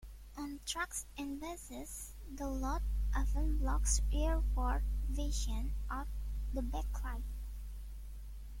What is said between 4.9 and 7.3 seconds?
vision out the backlight.